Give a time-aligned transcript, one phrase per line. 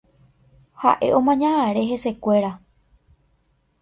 [0.83, 2.51] Ha'e omaña are hesekuéra.